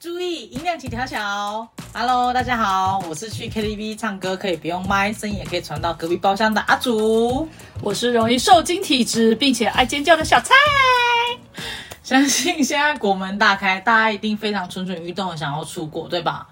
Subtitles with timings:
[0.00, 1.66] 注意音量，请调小。
[1.92, 7.48] Hello，大家好，我是去 KTV 唱歌可以不用麦，声音也可以传到隔壁包厢的阿祖。
[7.82, 10.54] 我是容易受惊体质并且爱尖叫的小蔡。
[12.04, 16.46] 相信现在国门大开，大家一定非常蠢蠢欲动的想要出国，对吧？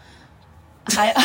[0.86, 1.14] 还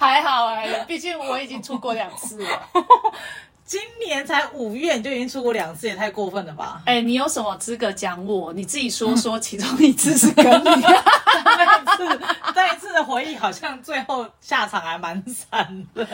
[0.00, 2.68] 还好哎、欸，毕竟我已经出国两次了。
[3.66, 6.80] 今年才五月你就已经出国两次，也太过分了吧？
[6.84, 8.52] 哎、欸，你有什么资格讲我？
[8.52, 12.20] 你自己说说，其中一次是跟你那一次，
[12.54, 16.06] 那一次的回忆好像最后下场还蛮惨的。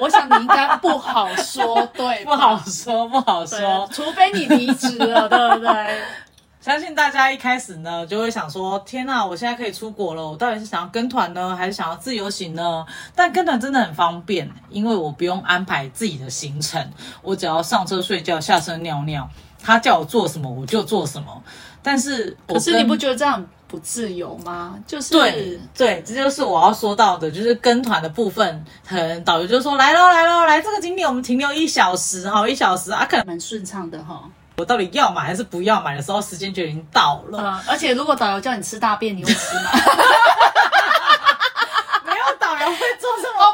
[0.00, 6.02] 我想你应该不好说，对， 不好说，不好说，除非你离职了，对不对？
[6.60, 12.84] 相信大家一开始呢，就会想说：天哪，我现在可以出国了，我到底是想要跟团呢，还是想要自由行呢？
[13.14, 16.90] 但跟团真的很方便，因为我不用安排自己的行程，
[17.22, 19.28] 我只要上车睡觉，下车尿尿，
[19.62, 21.42] 他叫我做什么我就做什么。
[21.80, 24.76] 但是，可是你不觉得这样不自由吗？
[24.84, 34.28] 就是对对，这就是我要说到的，就是跟团的部分，可能导游就说：来喽，来喽，来这个景点我们停留一小时，哈，一小时啊，可能蛮顺畅的哈。
[34.58, 37.38] 我到底要买还是不要买的时候，时间就已经到了。
[37.40, 39.70] 嗯，而且如果导游叫你吃大便，你会吃吗？
[42.04, 43.08] 没有导游会做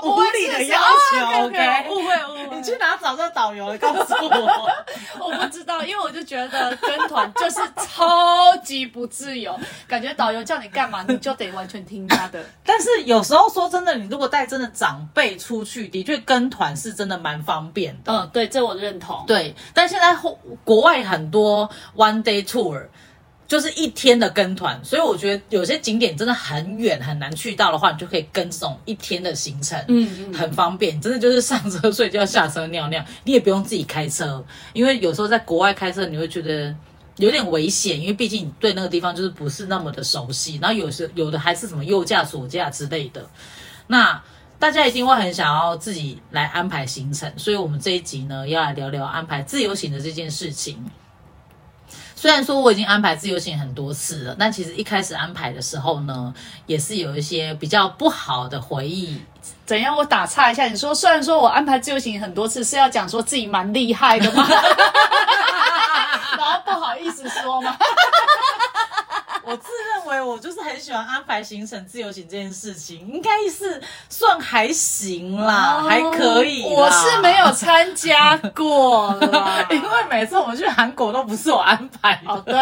[0.05, 0.79] 无理的要
[1.11, 1.47] 求。
[1.47, 2.57] OK，误会误会。
[2.57, 3.77] 你去哪找这个导游？
[3.79, 4.71] 告诉我。
[5.19, 12.45] 我不知道，因为我就觉得跟团就是超级不自由，感觉导游叫你干嘛，你就得完全听他的。
[12.65, 18.13] 但是有时候说真的，你如果带真的长辈出去，的确跟团是真的蛮方便的。
[18.13, 19.25] 嗯，对，这我认同。
[19.27, 20.17] 对，但现在
[20.65, 22.87] 国外很多 one day tour。
[23.55, 31.01] 就是一天的跟团，所以我觉得有些景点真的很远很难去到的话，你就可以跟这种一天的行程，嗯，很方便。
[31.01, 36.75] 真的就是上车睡觉，下车尿尿，你也不用自己开车，因为有时候在国外开车你会觉得
[37.19, 43.25] 有点危险，因为毕竟你对那个地方就是不是那么的熟悉，然后有时有的还是什么右驾左驾之类的，
[43.87, 44.21] 那
[44.59, 50.85] 大家一定会很想要自己来安排行程，所以我们这一集呢要来聊聊安排自由行的这件事情。
[52.25, 56.33] 虽然说我已经安排自由行很多次了，但其实一开始安排的时候呢，
[56.65, 59.21] 也是有一些比较不好的回忆。
[59.67, 59.95] 怎样？
[59.95, 64.43] 我打岔一下，你说虽然说我安排自由行很多次，是要讲说自己蛮厉害的吗？
[66.39, 67.77] 然后不好意思说吗？
[69.45, 69.69] 我自
[70.05, 76.63] 认为我就是很喜欢安排行程、自由行这件事情，应该是算还行啦，哦、还可以。
[76.63, 82.31] 我是没有参加过啦， 因为每次我们去韩国都不是我安排的。
[82.31, 82.55] 哦，对。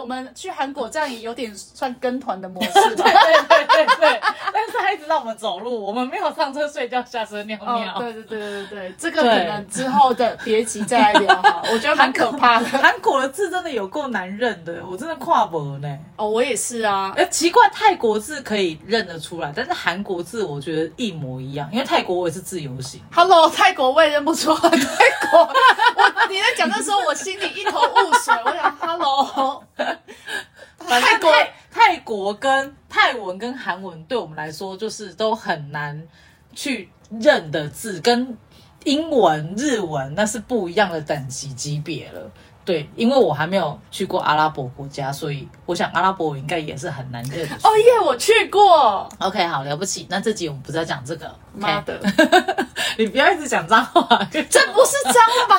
[0.00, 2.72] 我们去韩国这样也有点算跟团的模式。
[2.96, 4.20] 对对对对对。
[4.52, 7.94] 但是他一直让我们走路，我们没有上车睡觉、下车尿尿。
[7.94, 11.62] 哦、对对对对对，这个可能之后的别急再来聊哈。
[11.72, 12.66] 我觉得蛮可怕的。
[12.66, 14.82] 韩国的字真的有够难认的。
[14.90, 17.12] 我真的跨博呢，哦，我也是啊。
[17.16, 23.00] 哎，奇怪，泰国字可以认得出来，但是韩国字我觉得一模一样，因为泰国我也是自由行。
[23.12, 24.58] Hello，泰国我也认不出来。
[24.58, 24.70] 泰
[25.30, 25.40] 国，
[25.96, 28.32] 我你在讲的时候，我心里一头雾水。
[28.44, 29.64] 我想，Hello，
[30.78, 36.06] 泰国泰，泰国跟泰文跟韩文对我们来说就是都很难
[36.54, 38.38] 去认的字，跟
[38.84, 42.30] 英文、日文那是不一样的等级级别了。
[42.64, 47.44] 对，因为我还没有去过阿拉伯国家，所以我想阿拉伯我应该也是很难认。
[47.64, 49.08] 哦耶，我去过。
[49.18, 50.06] OK，好了不起。
[50.08, 51.34] 那这集我们不是要讲这个。
[51.54, 51.98] 妈的，
[52.96, 54.40] 你不要一直讲脏话， 这
[54.72, 55.58] 不是脏话吧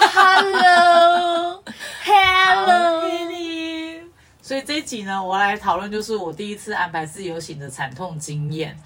[2.07, 3.01] ？Hello，Hello，
[4.41, 8.77] 所以这一集呢，我来讨论就是我第一次安排自由行的惨痛经验。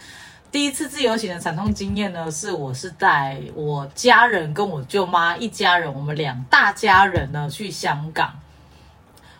[0.51, 8.33] 第一次自由行的惨痛经验呢，是我是带我家人跟我舅妈一家人，我们两大家人呢去香港。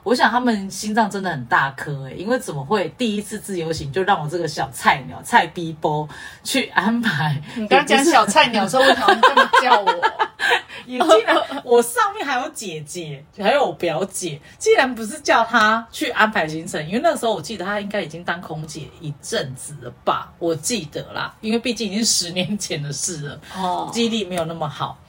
[0.06, 6.08] 我想他们心脏真的很大颗诶，因为怎么会第一次自由行就让我这个小菜鸟菜逼波
[6.44, 7.42] 去安排？
[7.56, 9.92] 你刚刚讲小菜鸟的时候，为什么这么叫我？
[10.86, 20.32] 也竟然我上面还有姐姐，还有我表姐，既然不是叫她去安排行程，因为那时候我记得她应该已经当空姐一阵子了吧？
[20.38, 25.00] 我记得啦，因为毕竟已经十年前的事了，哦，记忆力没有那么好。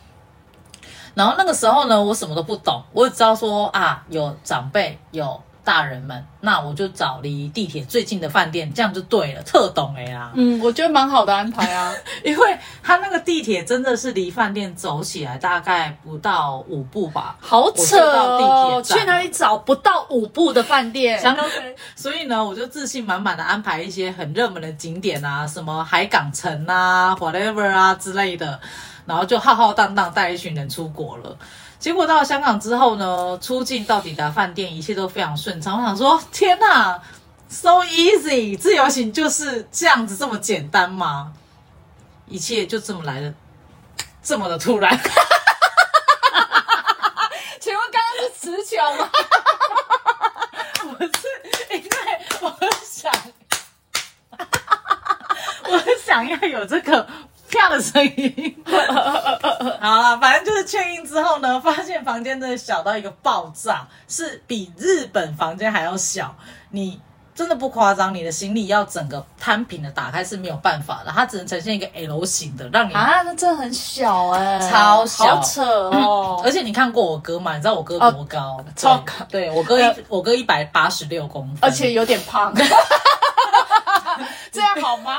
[1.16, 10.30] 然后那个时候呢，我什么都不懂，我只知道说啊，有长辈，有大人们，那我就找离地铁最近的饭店，这样就对了，特懂哎呀。
[10.34, 11.90] 嗯，我觉得蛮好的安排啊，
[12.22, 21.18] 因为他那个地铁真的是离饭店走起来大概不到五步吧，好扯哦，去哪里找不到五步的饭店？
[21.96, 28.60] 所以呢，我就自信满满的安排一些很热门的景点啊，什么海港城啊，whatever 啊之类的。
[29.06, 31.38] 然后就浩浩荡荡带一群人出国了，
[31.79, 35.79] 结果到了香港之后呢，出境到抵达饭店，一切都非常顺畅。
[35.79, 37.00] 我想说，天哪
[37.49, 41.32] ，so easy，自由行就是这样子这么简单吗？
[42.26, 43.32] 一切就这么来的，
[44.20, 44.99] 这么的突然。
[47.61, 49.09] 请问刚刚是词穷吗？
[50.99, 51.11] 不是，
[51.70, 51.88] 因为
[52.41, 53.12] 我想，
[55.70, 57.06] 我想要有这个。
[57.50, 58.56] 啪的声音，
[59.81, 66.34] 好了，反正就是 check in 之后呢，发现房间真的小到一个爆炸，是比日本房间还要小。
[66.70, 67.00] 你
[67.34, 76.44] 真的不夸张，你的行李要整个摊平的打开是没有办法的，它只能呈现一个 L 型的，让你啊，那真的很小哎、欸，超小，好扯哦、嗯。
[76.44, 77.54] 而且你看过我哥吗？
[77.54, 78.56] 你知道我哥多高？
[78.58, 82.52] 哦、超高，对我哥一我哥一百八十六公分，而且有点胖。
[84.50, 85.19] 这样好吗？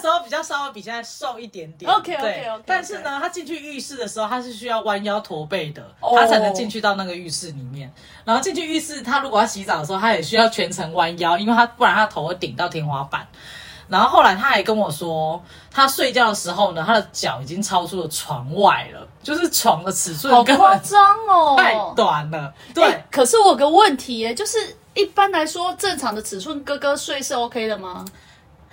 [0.00, 1.90] 时候比较稍微比现在瘦一点点。
[1.90, 2.62] OK OK OK。
[2.66, 7.92] 但是呢，他进去浴室的时候，他是需要弯腰驼背的，他才能进去到那个浴室里面。
[8.24, 13.26] 然后进去浴室，他如果要洗澡的时候，他也需要全程弯腰，因为他不然他头会顶到天花板。
[13.88, 22.54] 然后后来他还跟我说，他睡觉的时候呢，他的脚已经超出了床外了，就是床的尺寸好夸张哦，太短了。
[22.72, 28.04] 对，可是我有个问题耶，就是一般来说正常的尺寸，哥哥睡是 OK 的吗？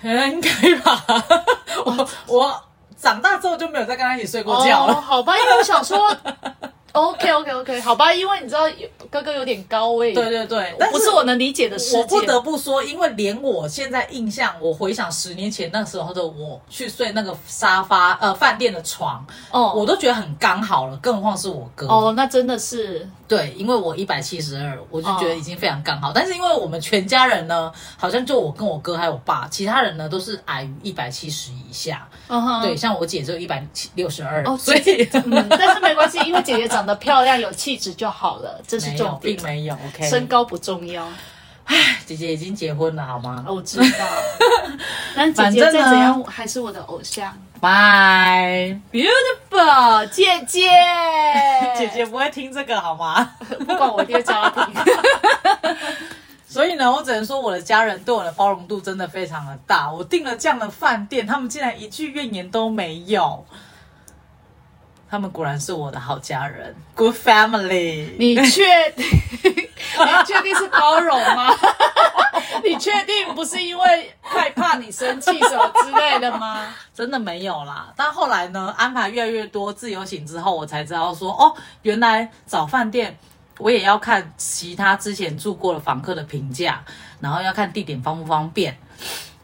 [0.03, 1.03] 应该吧，
[1.85, 2.63] 我我
[2.95, 4.93] 长大之后就没有再跟他一起睡过觉了。
[4.93, 5.97] 哦、好吧，因为我想说，
[6.93, 8.61] OK OK OK，好吧，因为你知道
[9.09, 11.97] 哥哥有点高位，对对对，但不是我能理解的事。
[11.97, 21.87] 我不得不说，因为连我现在印象，我回想十年前那时候的我去睡那个沙发呃饭店的床，哦，我都觉得很刚好了，更何况是我哥。
[21.87, 23.07] 哦，那真的是。
[23.27, 26.07] 对，因为我一百七十二，我就觉得已经非常刚好。
[26.07, 26.15] Oh.
[26.15, 32.07] 但是因为我们全家人呢，好像就我跟我哥还有我爸，其他人呢都是矮于一百七十以下。
[32.29, 32.61] Uh.
[32.61, 33.65] 对，像我姐就一百
[33.95, 34.41] 六十二。
[34.45, 39.35] 哦，所以、嗯， 但是没关系，因为姐姐长得漂亮有气质就好了， 这是重点。
[39.35, 41.05] 并没有，OK，身高不重要。
[41.65, 43.43] 唉，姐姐已经结婚了，好吗？
[43.45, 44.05] 我知道，
[45.13, 47.37] 但姐姐再怎样还是我的偶像。
[47.59, 50.69] Bye, beautiful 姐姐，
[51.75, 53.31] 姐姐不会听这个好吗？
[53.65, 54.75] 不管我一定会叫她听。
[56.47, 59.91] 所以呢，我只能说我的家人对我的包容度真的非常的大。
[59.91, 63.43] 我订了这样的饭店，他们竟然一句怨言都没有。
[65.09, 68.09] 他们果然是我的好家人，Good family。
[68.17, 69.05] 你确定？
[69.43, 71.49] 你确定是包容吗？
[72.63, 76.73] 你确定不是因为害怕你生气什么之类的吗？
[76.93, 77.91] 真的没有啦。
[77.95, 83.17] 但后来呢，安排越来越多自由行之后，我才知道说，哦，原来找饭店
[83.57, 86.83] 我也要看其他之前住过的房客的评价，
[87.21, 88.77] 然后要看地点方不方便。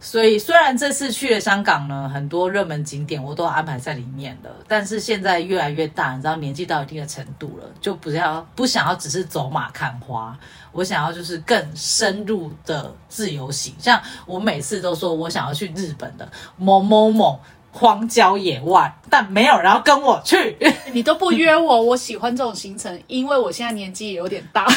[0.04, 10.38] 所以，虽然这次去了香港呢，很多热门景点我都安排在里面了，但是现在越来越大，你知道，年纪到一定的程度了，就不要不想要只是走马看花，
[10.74, 13.74] 我想要就是更深入的自由行。
[13.80, 17.40] 像我每次都说我想要去日本的某某某
[17.72, 20.58] 荒郊野外，但没有人要跟我去，
[20.92, 24.68] 你都不约我，我喜欢这种行程，因为我现在年纪也有点大。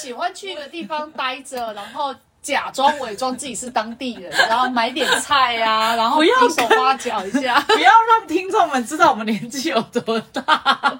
[0.00, 6.26] 喜欢去一个地方待着，然后假装伪装自己是当地人，然后买点菜呀、啊， 然后比
[6.56, 10.42] 手画脚一下， 不要让听众们知道我们年纪有多大。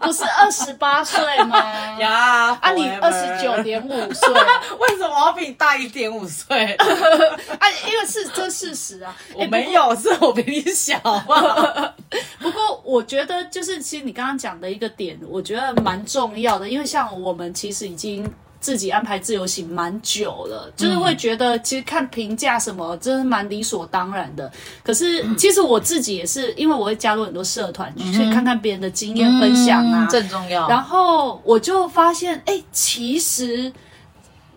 [0.03, 1.59] 不是二十八岁吗？
[1.99, 4.29] 呀、啊，你二十九点五岁，
[4.79, 6.75] 为什么我要比你大一点五岁？
[6.75, 11.95] 啊，因为是这事实啊，我没有，是我比你小啊。
[12.39, 18.31] 不过我觉得，就是其实你刚刚讲的一个点，我觉得蛮重要的，因为像我们其实已经。
[18.61, 24.51] 自己安排自由行蛮久了，就是会觉得其实看评价什么，真是蛮理所当然的。
[24.83, 30.69] 可是其实我自己也是，因为我会加入很多社团，去看看别人的经验分享啊，正重要。
[30.69, 33.73] 然后我就发现，哎，其实。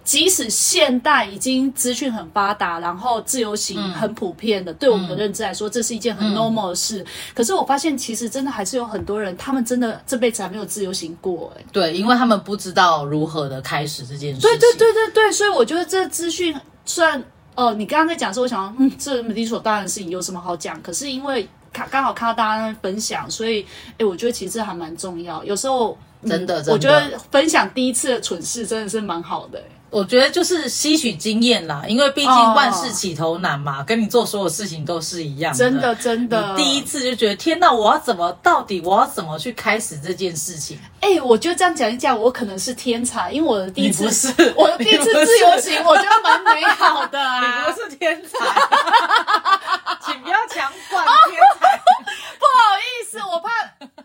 [0.03, 7.01] 即使现代已经资讯很发达，然后自由行很普遍的，嗯、对我们的认知来说，这是一件很 normal 的事。
[7.01, 11.53] 嗯、可是我发现，其实真的还是有很多人，他们真的这辈子还没有自由行过。
[11.57, 14.49] 哎，对，因为他们不知道如何的开始这件事情。
[14.49, 16.53] 对对对对对，所以我觉得这资讯
[16.85, 17.17] 虽然
[17.55, 20.81] 哦、呃，你刚刚在讲说，我想，嗯，这理所当然的事情有什么好讲？
[20.81, 23.65] 可是因为看刚好看到大家分享，所以
[23.97, 25.41] 哎，我觉得其实还蛮重要。
[25.45, 29.63] 有时候真的，真的，我觉得分享第一次的蠢事真的是蛮好的。
[29.93, 33.85] 我觉得就是吸取经验啦，因为毕竟万事起头难嘛，oh.
[33.85, 35.59] 跟你做所有事情都是一样的。
[35.59, 36.55] 真的，真的。
[36.57, 38.31] 第一次就觉得天哪，我要怎么？
[38.41, 40.79] 到底我要怎么去开始这件事情？
[40.99, 47.67] 哎、欸，我觉得这样讲一讲，我可能是天才，因为我的第一次，是 我的第一次自由行，我觉得蛮美好的啊。
[47.67, 48.39] 你不是天才，
[50.03, 51.79] 请不要强灌天才。
[52.39, 53.49] 不好意思，我怕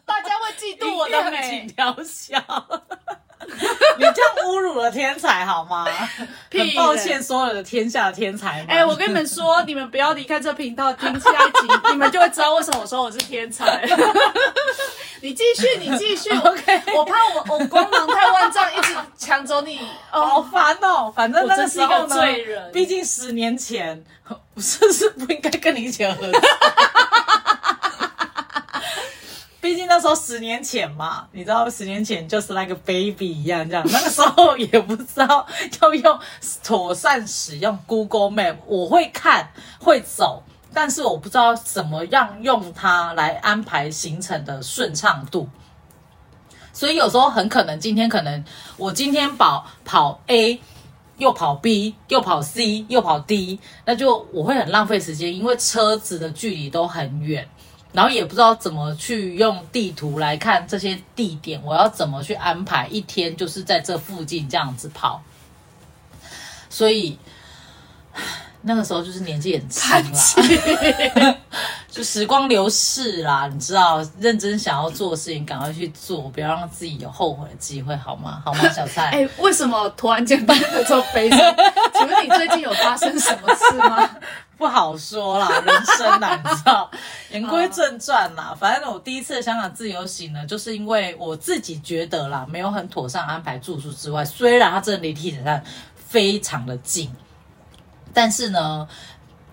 [0.04, 1.08] 大家会嫉妒我。
[1.08, 2.38] 的美，请调小。
[3.96, 5.86] 你这样侮辱了天才好吗？
[6.50, 8.64] 很抱歉，所有的天下的天才。
[8.68, 13.86] 哎、欸，我跟你们说， 你们不要离开这频道，听下一集， 你们就会知道为什么我说我是天才。
[15.20, 16.30] 你继续，你继续。
[16.30, 19.80] OK，我怕我我光芒太万丈，一直抢走你，
[20.12, 21.12] 哦，好烦哦。
[21.14, 22.16] 反正那个时候呢，
[22.72, 26.40] 毕竟十年前，我是不是不应该跟你一起合作？
[29.60, 33.84] 毕竟那时候十年前嘛，你知道，十年前就是 like baby 一样，这样。
[33.90, 35.44] 那个时候也不知道
[35.80, 36.18] 要用
[36.62, 39.50] 妥善使用 Google Map，我会看
[39.80, 45.48] 会走，但是我不知道怎么样用它来安排行程的顺畅度。
[46.72, 48.44] 所以有时候很可能今天可能
[48.76, 50.60] 我今天跑跑 A，
[51.16, 57.48] 又跑 B，又跑 C，又跑 D，那就我会很浪费时间，因为车子的距离都很远。
[57.92, 65.22] 然后也不知道怎么去用地图来看这些地点，我要怎么去安排一天，就是在这附近这样子跑。
[66.68, 67.18] 所以
[68.62, 71.38] 那个时候就是年纪很轻了，
[71.90, 78.40] 就时光流逝啦，你知道，认真想要做的事情，赶快去做，不要让自己有后悔的机会，好吗？
[78.44, 79.06] 好吗，小蔡？
[79.06, 81.40] 哎、欸，为什么突然间变得这么悲伤？
[81.94, 84.08] 请问你最近有发生什么事吗？
[84.58, 86.90] 不好说啦，人生啦，你知道。
[87.30, 95.64] 言归正传啦， 反正我第一次香港自由行呢，就是因为我自己觉得啦，没有很妥善安排住宿之外，虽然它真的离地铁站
[95.94, 97.10] 非常的近，
[98.12, 98.88] 但是呢，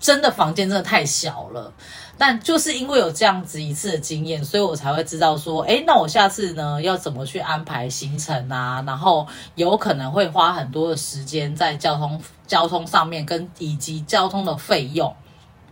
[0.05, 1.73] 真的房间真的太小了。
[2.15, 8.83] 但就是因为有这样子一次的经验，所以我才会知道说，诶，那我下次呢要怎么去安排行程啊？
[8.85, 15.13] 然后有可能会花很多的时间在交通交通上面，跟以及交通的费用。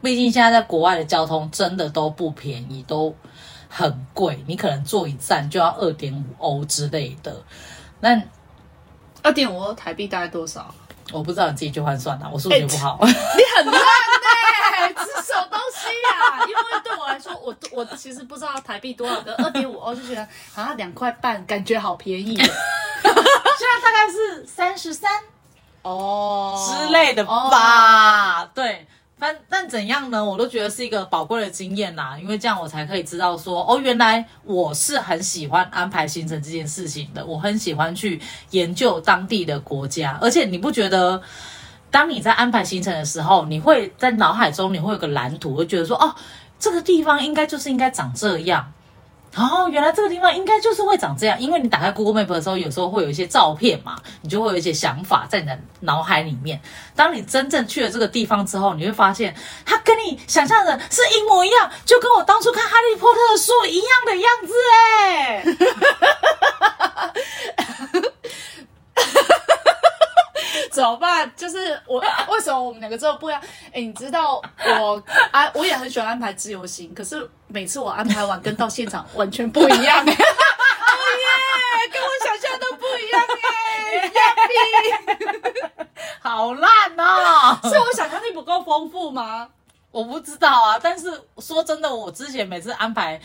[0.01, 3.15] 毕竟现在在国外的交通真的都不便宜，都
[3.69, 4.43] 很贵。
[4.47, 7.33] 你可能坐一站就要二点五欧之类的。
[8.01, 8.21] 那
[9.21, 10.75] 二点五欧台币大概多少？
[11.11, 12.29] 我不知道，你自己去换算了。
[12.31, 12.97] 我数学不好。
[13.01, 13.07] 你
[13.57, 13.81] 很烂
[14.75, 16.45] 哎，这是什么东西呀？
[16.47, 22.35] 因为对我来说，我 我其实不知道台币多少个二点五欧，就觉得啊两块半，感觉好便宜。
[22.37, 22.45] 现
[23.05, 25.11] 在大概是三十三
[25.83, 28.41] 哦之类的吧？
[28.43, 28.87] 哦、对。
[29.23, 30.21] 但但怎样呢？
[30.21, 37.25] 我都觉得是一个宝贵的经验啦，因为这样我才可以知道说，哦，原来我是很喜欢安排行程这件事情的。
[37.25, 41.21] 我很喜欢去研究当地的国家，而且你不觉得，
[41.89, 46.13] 当你在安排行程的时候，你会在脑海中你会有个蓝图，会觉得说，哦，
[46.59, 48.73] 这个地方应该就是应该长这样。
[49.35, 56.61] 哦，原来这个地方应该就是会长这样，因为你打开 Google Map 的时候，有时候会有一些照片嘛，你就会有一些想法在你的脑海里面。
[56.95, 59.35] 当你真正去了这个地方之后，你会发现
[59.65, 64.53] 它跟你想象的是一模一样，就跟我当初看《哈利波特》的书一样的样子
[65.01, 65.43] 哎。
[70.71, 71.31] 怎么办？
[71.35, 71.99] 就是我
[72.29, 73.41] 为什么我们两个这么不一样？
[73.71, 74.41] 哎，你知道
[74.79, 79.99] 我啊我也很喜欢安排自由行，可是每次我安排完跟到现场完全不一样。
[80.03, 80.15] 哦耶，
[81.91, 84.09] 跟我想象都不一样耶！
[86.19, 87.59] 好烂哦！
[87.69, 89.47] 是我想象力不够丰富吗？
[89.91, 90.79] 我不知道啊。
[90.81, 93.21] 但是说真的，我之前每次安排。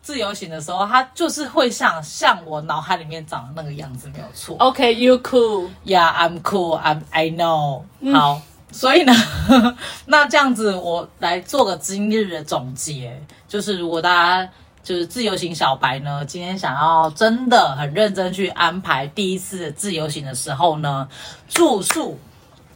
[0.00, 4.56] 自由行的时候，它就是会像像我脑海里面长的那个样子，没有错。
[4.58, 7.82] OK，you cool，Yeah，I'm cool，I'm I know。
[8.14, 9.12] 好，所以呢，
[10.06, 14.50] 那这样子我来做个今日的总结，就是如果大家
[14.82, 21.08] 就是自由行小白呢，今天想要真的很认真去安排第一次自由行的时候呢，
[21.48, 22.18] 住宿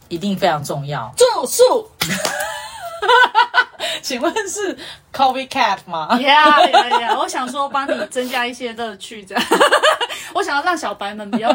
[0.09, 1.13] 一定非常重要。
[1.15, 1.89] 住宿。
[4.01, 4.77] 请问是
[5.13, 7.17] Coffee Cat 吗？Yeah, yeah, yeah.
[7.17, 9.43] 我想说帮你增加一些乐趣，这样。
[10.33, 11.51] 我想要让小白们比较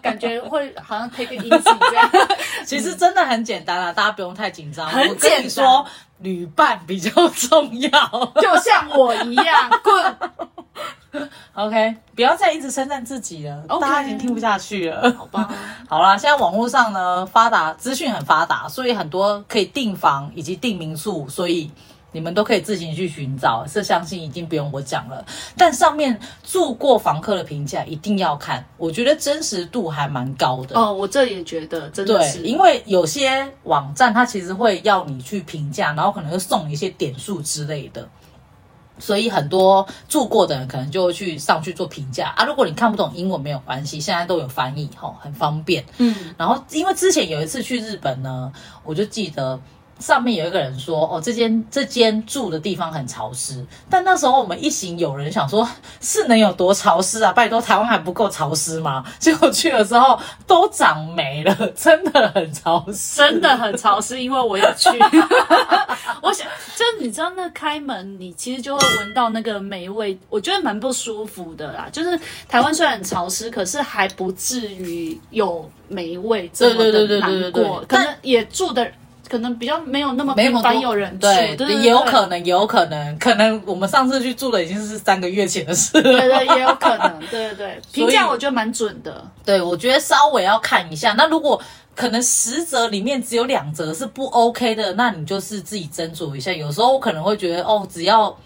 [0.00, 2.10] 感觉会好像 take it easy 这样。
[2.64, 4.86] 其实真的很简单啊，大家不用太紧张。
[4.86, 5.30] 很简单。
[5.30, 5.86] 我跟你说，
[6.18, 9.70] 旅伴比较 重要，就像我一样。
[9.82, 10.16] 滚。
[11.52, 13.80] OK，不要再一直称赞自己了，Okay.
[13.80, 15.14] 大家已经听不下去了。
[15.18, 15.46] 好吧。
[15.86, 21.70] 好啦，现在网络上呢发达，资讯很发达，所以很多可以订房以及订民宿，所以
[22.12, 23.66] 你们都可以自行去寻找。
[23.66, 25.24] 这相信已经不用我讲了。
[25.56, 30.78] 但上面住过房客的评价一定要看，我觉得真实度还蛮高的。
[30.78, 38.08] 哦，我这也觉得真的是，对，因为有些网站它其实会要你去评价，然后可能会送你一些点数之类的。
[38.98, 42.44] 所以很多住过的人可能就会去上去做评价啊。
[42.44, 45.84] 如果你看不懂英文没有关系，现在都有翻译，吼，很方便。
[45.98, 48.52] 嗯，然后因为之前有一次去日本呢，
[48.84, 49.58] 我就记得
[50.02, 53.64] 上面有一个人说，哦，这间这间住的地方很潮湿。
[53.88, 55.66] 但那时候我们一行有人想说，
[56.00, 57.32] 是能有多潮湿啊？
[57.32, 59.04] 拜托，台湾还不够潮湿吗？
[59.20, 64.20] 结果去了之后都长霉了， 真的很潮湿，真的很潮湿。
[64.20, 64.88] 因为我有去，
[66.20, 71.88] 我想，就你知道那开门，你其实就会闻到那个霉味，我觉得蛮不舒服的啦。
[71.92, 72.18] 就是
[72.48, 77.84] 台湾虽然很潮湿，可是还不至于有霉味这么的难过。
[77.86, 78.90] 可能也住的。
[79.32, 85.96] 可能比较没有那么频繁有人住，对，对，对，也有可能，也有可能，可能我们上次去住的已经是三个月前的事。
[85.96, 91.58] 了，对对，也有可能，对 对对，评价我觉得蛮准的，对，我觉得稍微要看一下，那如果
[91.96, 98.36] 可能十则里面只有两则是不 OK 的，那你就是自己斟酌一下，有时候我可能会觉得哦，只要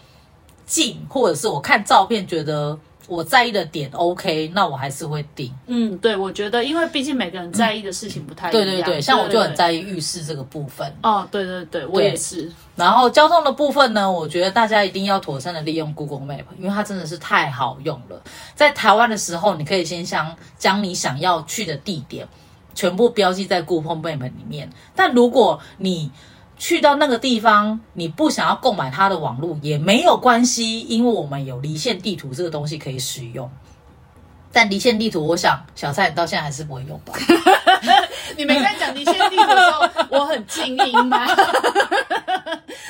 [0.65, 2.79] 近，或者是我看照片觉得。
[3.07, 5.53] 我在意的点 OK，那我还是会订。
[5.67, 8.63] 嗯，对，我觉得，因为毕竟每个人在意的事情不太一样。
[8.63, 10.93] 嗯、对对对，像我就很在意浴室这个部分。
[11.03, 12.51] 哦，对对对，我也是。
[12.75, 18.21] 然后交通的部分呢，我觉得大家一定要妥善的利用 Google Map，因为它真的是太好用了。
[18.55, 22.27] 在台湾的时候，你可以先将将你想要去的地点
[22.75, 24.69] 全部标记在 Google Map 里面。
[24.95, 26.11] 但如果你
[26.59, 33.51] 去到那个地方，你不想要购买它的网络也没有关系，因为我们有离线地图这个东西可以使用。
[34.53, 37.13] 但离线地图，我想小蔡你到现在还是不会用吧？
[38.39, 41.27] 你没在讲离线地图的时候，我很静音吗？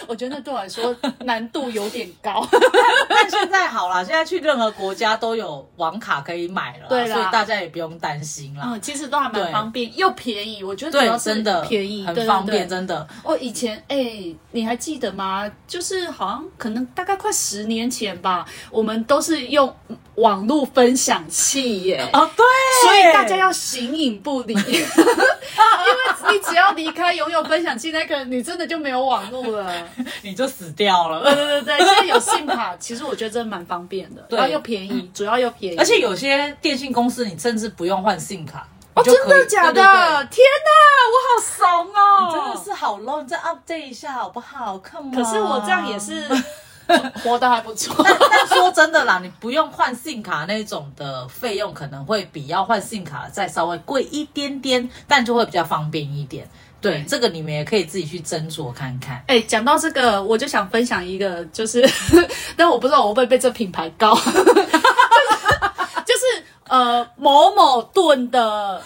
[0.07, 2.47] 我觉得那对我来说难度有点高，
[3.09, 8.63] 但现在好了，现在去任何国家都有网卡可以买了，对，所以大家也不用担心了。
[8.65, 13.07] 嗯，其实都还蛮方便又便宜，我觉得主要是真的便宜，很方便，真的。
[13.23, 15.51] 我以前哎、欸，你还记得吗？
[15.67, 19.75] 就是好像可能大概快十年前吧，我们都是用
[20.17, 22.09] 网络分享器耶。
[22.13, 22.45] 哦，对，
[22.85, 29.89] 所以大家要形影不离， 因为你只要离开拥有分享器那个，你真的就没有网络了。
[30.23, 31.23] 你就死掉了。
[31.23, 35.77] 对对对对，现在有 SIM 卡，其实我觉得真的蛮方便的，对，然后又便宜，主要又便宜。
[35.77, 38.67] 而且有些电信公司，你甚至不用换 SIM 卡。
[38.95, 39.73] 哦，真的假的？
[39.75, 40.71] 对对对，天哪，
[41.13, 42.27] 我好怂哦！
[42.27, 44.79] 你真的是好 low，你再 update 一下好不好？
[44.79, 45.13] 看嘛。
[45.15, 46.27] 可是我这样也是
[47.23, 47.95] 活得还不错。
[48.03, 56.49] 但但说真的啦，你不用换 SIM 卡那种的费用，可能会比要换 SIM 卡再稍微贵一点点，但就会比较方便一点。
[56.87, 59.21] 对，这个你们也可以自己去斟酌看看。
[59.27, 61.85] 哎，讲到这个，我就想分享一个，就是，
[62.57, 64.35] 但我不知道我会不会被这品牌告， 就是，
[66.07, 68.81] 就是呃某某盾的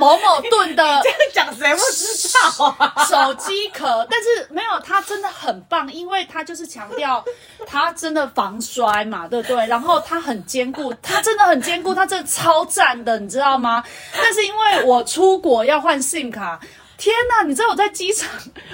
[0.00, 3.04] 某某盾的， 这样讲谁不知道啊？
[3.04, 7.24] 手机壳，但是没有，它真的很棒，因为它就是强调
[7.68, 9.64] 它真的防摔嘛，对不对？
[9.68, 13.84] 然后它很坚固，它真的很坚固，它真的超赞的，你知道吗？
[14.20, 16.58] 但是因为我出国要换 SIM 卡。
[16.98, 18.28] 天呐，你知道我在机场，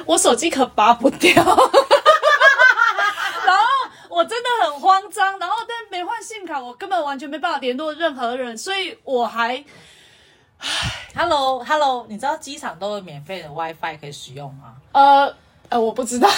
[0.07, 1.47] 我手机壳拔不掉，然
[3.57, 3.65] 后
[4.09, 9.65] 我真的很慌张，然后但没换 SIM 卡，我根本完全没办法联络任何人，所以我还，
[10.59, 10.69] 唉
[11.15, 14.75] ，Hello Hello，你知道机场都有免费的 WiFi 可以使用吗？
[14.93, 15.35] 呃
[15.69, 16.29] 呃，我不知道。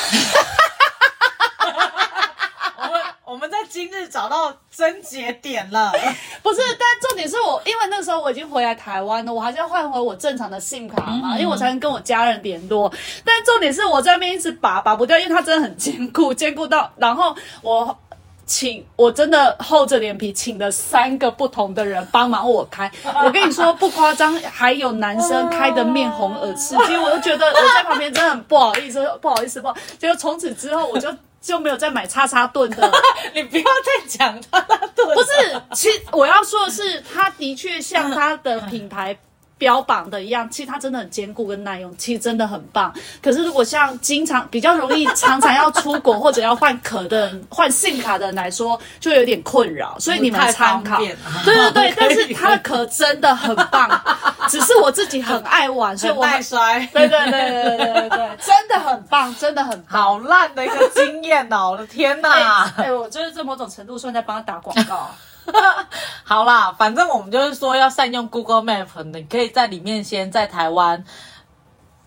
[3.25, 5.91] 我们在今日找到症结点了，
[6.45, 12.89] 不是，但重点是我，因为那时候我已经回来台湾了，我还是要换回我正常的 SIM 卡嘛，因为我才能跟我家人联络。
[13.25, 17.99] 但重点是我在那边一直拔拔不掉，因为它真的很坚固，坚固到，然后我
[18.47, 22.89] 请，我真的厚着脸皮请了三个不同的人帮忙我开。
[23.25, 29.75] 我跟你说不夸张，还有男生开的面红耳赤，其实我就觉得我在旁边真的很不好意思，不好意思，不好。
[29.99, 31.13] 结果从此之后我就。
[31.45, 32.91] 就没有再买叉叉盾的，
[33.35, 35.15] 你不要再讲叉叉盾。
[35.15, 39.17] 不是，其实我要说的是，它的确像它的品牌。
[39.57, 42.93] 标榜的一样，其实它真的很坚固跟耐用，其实真的很棒。
[43.23, 49.97] 可是如果像经常比较容易常常要出国或者要换壳的换 SIM 卡的人来说，就有点困扰。
[49.99, 51.95] 所以你们参考，对对 对。
[51.97, 53.89] 但是它的壳真的很棒，
[54.49, 56.87] 只是我自己很爱玩，所以我耐摔。
[56.93, 60.03] 对对对对对对对，真的很棒， 真的很棒。
[60.05, 61.71] 好烂的一个经验哦！
[61.71, 62.71] 我的天哪！
[62.77, 65.09] 哎，我就是这某种程度算在帮他打广告。
[66.25, 71.05] 好啦，反正我们就是说要善用 Google Map，你可以在里面先在台湾，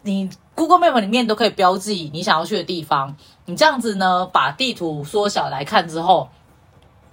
[0.03, 3.15] 你 Google Map 里面都可以标记你想要去的地方。
[3.45, 6.29] 你这样子呢，把地图缩小来看之后，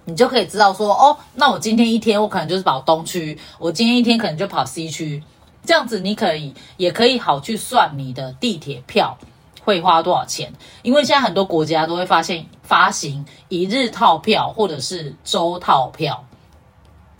[0.05, 5.23] 你就可以知道说，哦，那我今天一天我可能就是跑东区，我今天一天可能就跑西区，
[5.63, 9.17] 这样子你可以也可以好去算你的地铁票。
[9.65, 10.53] 会花多少钱？
[10.83, 16.23] 因为现在很多国家都会发现发行一日套票或者是周套票，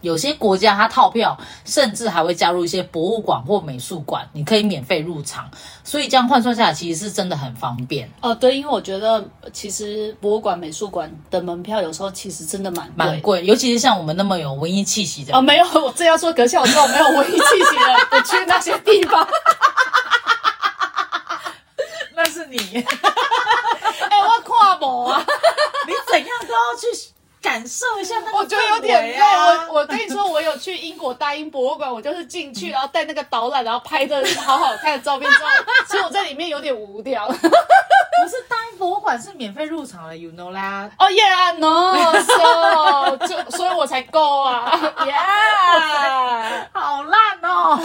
[0.02, 5.50] 有些国家它套票甚至还会加入一些博物馆或美术馆，你可以免费入场。
[5.84, 8.10] 所以这样换算下来，其实是真的很方便。
[8.22, 15.36] 哦，对，因为我觉得其实博物馆、美术馆的门票有时候其实真的蛮蛮贵，尤其是像我们那么有文艺气息的。
[15.36, 19.28] 哦，没有，我这要说，可是我说我没有文艺气息的，不去那些地方。
[22.56, 22.82] 你。
[24.10, 25.26] 哎，我跨博啊，
[25.88, 26.88] 你怎样都要去。
[27.42, 29.20] 感受一下那个、啊，我觉得有点累。
[29.70, 35.50] 我我跟你说，我有去英国大英博物馆，我就是进去，然后带那个导览，然后拍的好好看的照片之后，
[35.88, 37.28] 其实我在里面有点无聊。
[37.30, 37.36] 不
[38.28, 40.90] 是大英博物馆是免费入场的，you know 啦。
[40.98, 47.80] 哦、oh,，yeah，no，so 就所以我才够啊，yeah，好烂哦。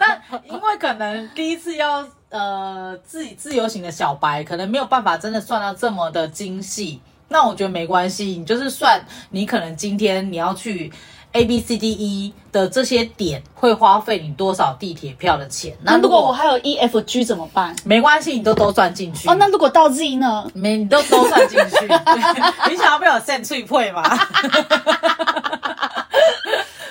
[0.00, 7.00] 但因为可能第一次要呃自己自由行的小白，可能没有办法真的算到这么的精细。
[7.28, 10.92] 那我觉得没关系，你就是算你可能今天你要去
[11.32, 15.74] A B C D E 的这些点会花费你多少地铁票的钱。
[15.82, 17.74] 那如果我还有 E F G 怎么办？
[17.84, 19.28] 没关系，你都都算进去。
[19.28, 20.46] 哦，那如果到 Z 呢？
[20.52, 21.86] 没，你都都算进去。
[22.70, 24.02] 你想要被我 send 脆配吗？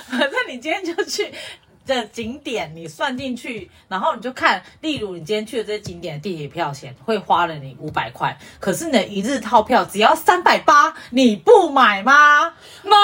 [0.10, 1.32] 反正你今天就去。
[1.96, 12.54] 的景点你算进去，然后你就看，例如你今天去的这些景点的地铁票钱会花了你五百块，可是你的一日套票只要三百八，你不买吗？
[12.84, 12.98] 买，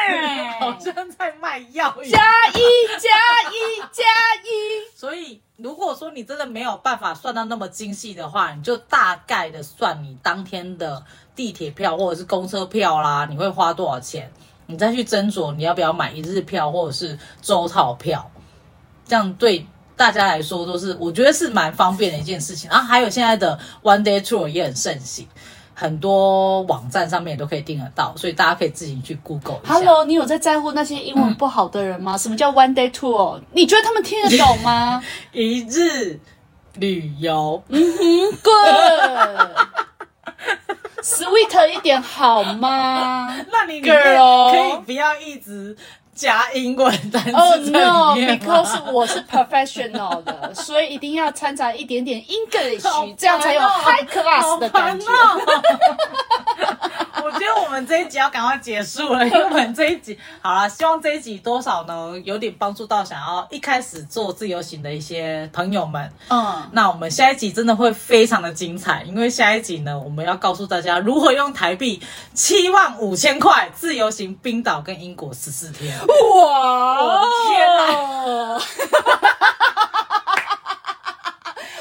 [0.60, 2.20] 好像在卖药一样。
[2.20, 2.60] 加一
[2.98, 3.08] 加
[3.50, 4.04] 一加
[4.44, 4.96] 一。
[4.96, 14.32] 所以如果说你真的没有办法算到那么精细的话，你就大概的算你当天的地铁票或者是公车票啦，你会花多少钱？
[14.70, 18.30] 你再去斟酌你要不要买一日票或者是周套票，
[19.06, 22.70] 这样对大家来说都是我觉得是蛮方便的一件事情。
[22.70, 25.26] 然后还有现在的 One Day Tour 也很盛行，
[25.74, 29.74] 很多网站上面也都可以订得到，所以大家可以自己去 Google 一下。
[29.74, 32.14] Hello，你有在在乎那些英文不好的人吗？
[32.14, 33.40] 嗯、什么叫 One Day Tour？
[33.52, 35.02] 你觉得他们听得懂吗？
[35.32, 36.18] 一日
[36.76, 39.50] 旅游，嗯哼，Good。
[41.02, 43.34] Sweet 一点好吗？
[43.50, 45.76] 那你 girl 可以不要一直
[46.20, 55.06] 加英文单词？Oh no，because 我是 professional 的，所以一定要掺杂一点点 English，这样才有 high class 的感觉。
[57.22, 66.10] 我觉得我们这一集要赶快结束了，因为我们这一集好了，希望这一集多少呢有点帮助到想要一开始做自由行的一些朋友们。
[66.28, 72.02] 嗯，那我们下一集真的会非常的精彩，因为下一集呢，我们要告诉大家如何用台币
[72.34, 75.98] 七万五千块自由行冰岛跟英国十四天。
[76.34, 77.24] 哇！
[77.46, 78.60] 天哪！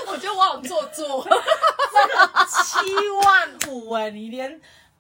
[0.08, 4.60] 我觉得我好做作，这个七万五哎，你连。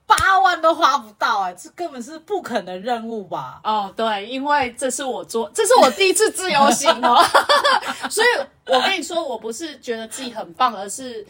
[0.09, 3.61] 八万都花不到哎、欸，这根本是不可能任务吧？
[3.63, 7.23] 哦，对，因为这是我做，这是我第一次自由行哦，
[8.09, 8.27] 所以
[8.65, 11.23] 我跟你说，我不是觉得自己很棒，而是。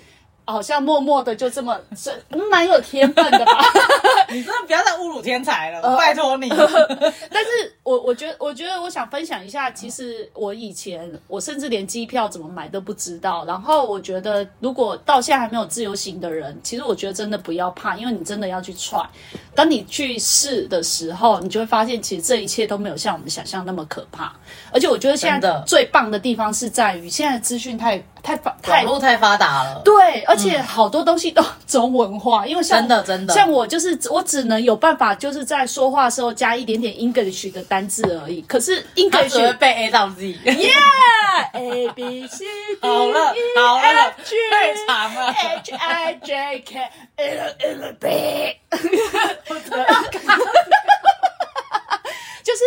[0.51, 2.11] 好像默默的就这么是
[2.49, 3.63] 蛮有天分的吧？
[4.29, 6.49] 你真的不要再侮辱天才了， 呃、拜托你。
[7.29, 13.43] 但是我我觉得，我觉得我想分享一下，其实我以前我甚至连机票怎么买都不知道。
[13.45, 19.05] 然后我觉得，如果到现在还没有自由行的人，其实我觉得真的不要怕，因为你真的要去 try。
[19.55, 24.33] 当你去试的时候，你就会发现，其实这一切都没有像我们想象那么可怕。
[24.71, 28.03] 而且我觉得现在最棒的地方是在于，现在资讯太。
[28.21, 29.81] 太发，网络太发达了。
[29.85, 38.41] 对，而且好多东西都 中文化，嗯、因为像真的真的，像我就是我只能有办法就是在说话的时候加一点点 English 的单字而已。
[38.41, 42.43] 可是 English 只会背 A 到 Z，Yeah，A B C
[42.81, 43.13] D E
[43.81, 48.07] F G， 太长了，H I J K L M B，
[52.43, 52.61] 就是。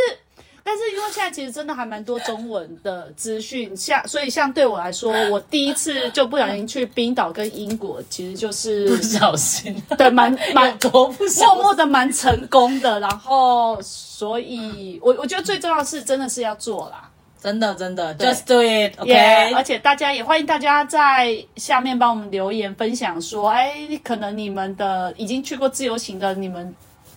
[0.64, 13.00] 但是因为现在其实真的还蛮多中文的资讯，像所以像对我来说，我第一次就不小心去冰岛跟英国，其实就是不小心，对， 蛮蛮多默默的蛮成功的。
[13.00, 17.10] 然后，所以我我觉得最重要的是真的是要做啦，
[17.42, 19.52] 真的真的，just do it，OK。
[19.54, 23.74] 而且大家也欢迎大家在下面帮我们留言分享说，哎，
[24.04, 26.74] 可能你们的已经去过自由行的你们。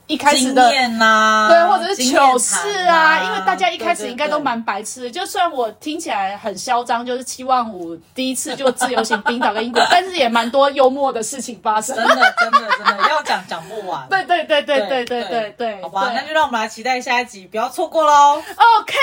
[0.07, 2.55] 一开始的经验呐，对，或者是糗事
[2.87, 5.09] 啊，因为大家一开始应该都蛮白痴的。
[5.09, 11.95] 就算我听起来很嚣张，就是七万五第一次就自由行冰岛跟英国， 但是也蛮多幽默的事情发生。
[11.95, 14.07] 真的，真的，真的要讲讲不完。
[14.09, 18.35] 对对对对对对对对，好吧，那就让我们来期待下一集，不要错过喽。
[18.35, 18.93] OK，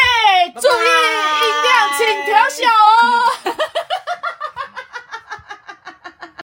[0.61, 3.55] 注意音量，请调小哦。